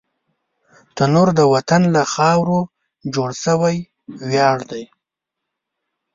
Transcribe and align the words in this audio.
تنور 0.95 1.29
د 1.39 1.41
وطن 1.53 1.81
له 1.95 2.01
خاورو 2.13 2.59
جوړ 3.13 3.29
شوی 3.43 3.77
ویاړ 4.29 4.57
دی 4.71 4.83